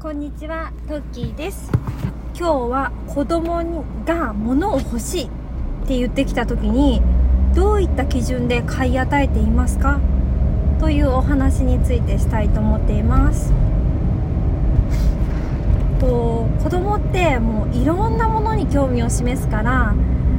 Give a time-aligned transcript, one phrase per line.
[0.00, 1.72] こんにちは、トッキーです。
[2.32, 5.28] 今日は子供が物を欲しいっ
[5.88, 7.02] て言ってきた時に、
[7.52, 9.98] どういった基準で買い与えていますか？
[10.78, 13.52] というお話についてしたいと思っています。
[16.00, 19.96] こう子供ってもういろんなものに興味を示すから、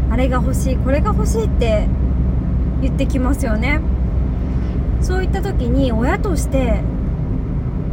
[0.09, 1.85] あれが欲しい、これが欲しいって
[2.81, 3.81] 言ってきますよね。
[5.01, 6.81] そういった時に親として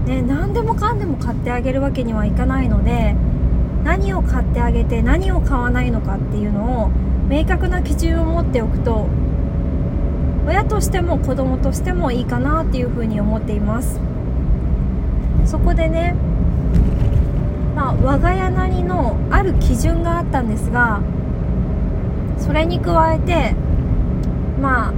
[0.06, 3.16] ね、何でもかんでも買ってあげるわけにはいかないので
[3.84, 6.90] 何を買ってあげて何を買わないのかっていうのを
[7.28, 9.08] 明確な基準を持っておくと
[10.46, 14.00] 親としても子供としてもいいかなっていうふうに思っています。
[15.46, 16.14] そこでね、
[17.76, 21.00] まあ、我が家なりのある基準があったんですが
[22.38, 23.54] それに加えて
[24.60, 24.92] まあ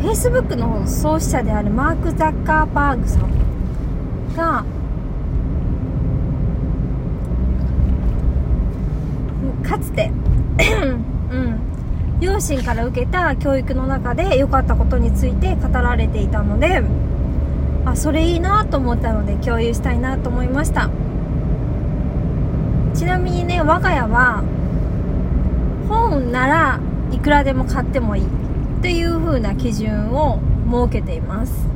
[0.00, 4.64] Facebook の創始者であるマーク・ザッカーバーグさんが
[9.68, 10.12] かつて
[11.32, 11.60] うん
[12.38, 16.84] 両親から受けた教育の中で良かったことについて語られていたので
[17.84, 20.88] あそれいいなと思ったので共有したいなと思いました。
[22.94, 24.44] ちなみにね我が家は
[25.88, 26.80] 本なら
[27.10, 28.26] いくらでも買ってもいい
[28.82, 30.38] という風な基準を
[30.70, 31.66] 設けています。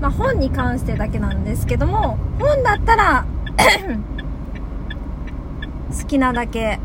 [0.00, 3.26] まあ、本に関してだけなんですけども本だったら
[5.90, 6.78] 好きなだけ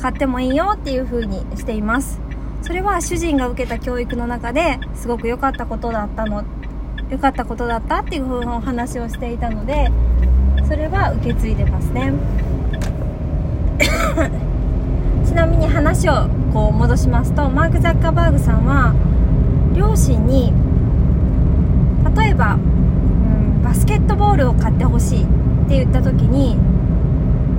[0.00, 2.20] 買ってもいいよっていう風にしています。
[2.62, 6.44] それは主人が受けた教育の中ですごく良かったことだったの
[7.08, 9.88] 良かったことだったっていう風なお話をしていたので
[10.68, 12.12] それは受け継いでますね。
[15.24, 18.94] ちなみに話をこう戻しますとマーク・ザッカーバーグさんは
[19.74, 20.52] 両親に
[22.16, 25.26] 例えば、うん、バスケットボールを買ってほしいっ
[25.68, 26.56] て言った時に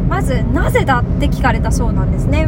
[0.10, 2.48] まずなぜだって聞かれたそうなんですね。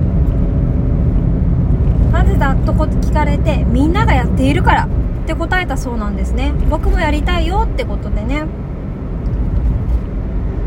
[2.12, 4.88] なぜだと聞かれてみんながやっているからっ
[5.28, 6.54] て答えたそうなんですね。
[6.70, 8.46] 僕もやりたいよってことでね。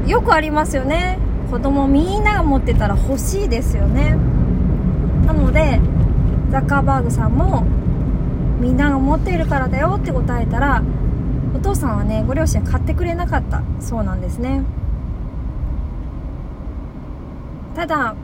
[0.06, 1.18] よくありますよね。
[1.50, 4.16] 子供みんなが持ってたら欲しいですよね。
[5.26, 5.80] なので
[6.50, 7.64] ザッカーバーグさんも
[8.60, 10.82] みんなが持っているからだよって答えたら
[11.54, 14.62] お父さんはねご両親買ってくれなかったそうなんですね。
[17.74, 18.14] ただ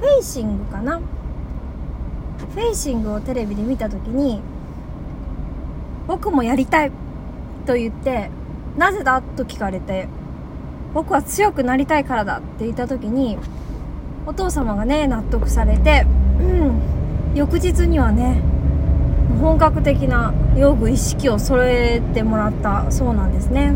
[0.00, 0.98] フェンシングかな？
[0.98, 4.40] フェンシングをテレビで見た時に
[6.06, 6.92] 僕もやりたい
[7.66, 8.30] と言って
[8.76, 10.08] なぜだと聞かれて
[10.92, 13.38] 僕は強くなりたいからだって言った時に
[14.26, 16.04] お父様がね納得されて
[16.40, 18.42] うん翌日にはね
[19.40, 23.74] 本格的な用具一式を揃えてもらったそうなんですね。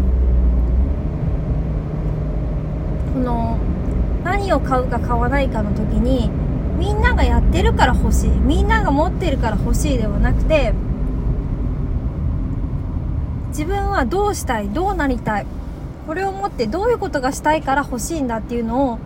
[3.14, 3.58] この
[4.28, 6.30] 何を買うか買わないかの時に
[6.76, 8.30] みんながやってるから欲しい。
[8.30, 10.74] みんなが持ってるから欲しいではなくて
[13.48, 15.46] 自分はどうしたいどうなりたい
[16.06, 18.98] これを持ってどういうことがしたいから欲しいんだっていうのを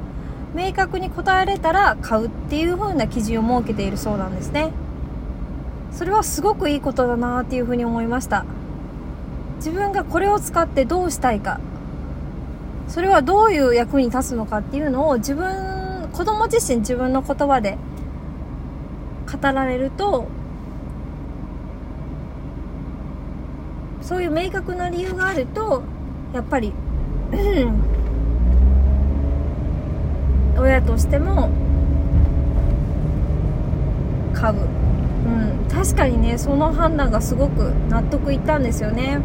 [0.54, 4.72] 明確に答えれたら買うっていう風な基準を設けているそうなんですね。
[5.92, 8.44] それはすごくいいことだなっていうふうに思いました。
[9.56, 11.60] 自分がこれを使ってどうしたいか。
[12.88, 17.78] それはどういう役に立つのかっていうのを自分子供自身自分の言葉で
[19.30, 20.26] 語られると
[24.02, 25.82] そういう明確な理由があると
[26.34, 26.72] やっぱり
[30.58, 31.50] 親としても
[34.34, 34.56] 買う。
[34.56, 39.20] うん、確かにねその判断がすごく納得いったんですよね。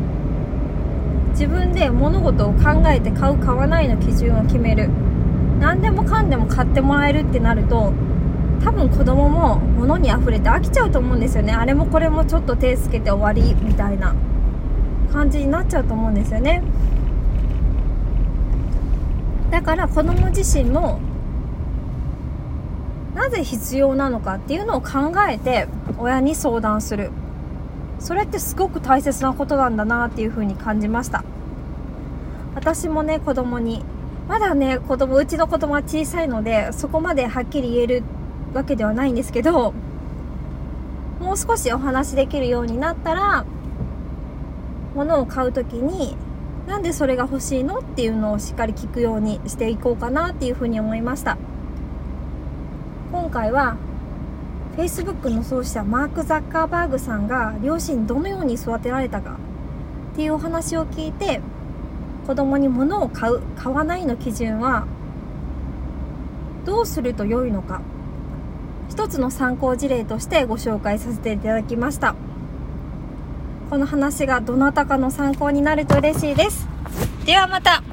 [1.38, 4.90] 自分で物事を考えて買う買わないの基準を決める。
[5.60, 7.94] 何でもかんでも買ってもらえるってなると
[8.64, 11.54] 多分子供も物に溢れて飽きちゃうと思うんですよね。
[11.54, 14.16] あれもこれもちょっと手つけて終わりみたいな
[15.14, 16.64] 感じになっちゃうと思うんですよね。
[19.52, 21.00] だから子供自身も
[23.14, 25.68] なぜ必要なのかっていうのを考えて
[26.00, 27.12] 親に相談する。
[28.00, 31.24] それってすごく大切なことなんだなっていうふうに感じました。
[32.56, 33.84] 私もね子供に。
[34.28, 38.04] まだね子供うちの子供は小さいのでそこまではっきり言える
[38.54, 39.74] わけではないんですけど
[41.22, 43.46] もう少しお話できるようになったら
[44.96, 46.18] 物を買う時に
[46.68, 51.38] なんでそれが欲しいのっていうのをしっかり聞くようにしていこうかなっていうふうに思いました。
[53.14, 53.78] 今回は
[54.78, 59.38] Facebook の創始者マーク・ザッカーバーグさんが両親どのように育てられたか
[60.14, 61.42] っていうお話を聞いて
[62.28, 64.86] 子供に物を買う買わないの基準は
[66.64, 67.82] どうすると良いのか。
[68.90, 72.16] 一つの参考事例としてご紹介させていただきました。
[73.70, 76.68] この話がどなたかの参考になると嬉しいです。
[77.26, 77.84] ではまた。